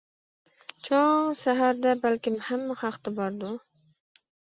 [0.87, 3.53] چوڭ سەھەردە بەلكىم ھەممە خەقتە باردۇ.